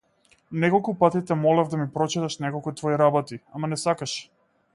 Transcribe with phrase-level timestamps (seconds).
[0.51, 4.29] Неколку пати те молев да ми прочиташ неколку твои работи, ама не сакаше.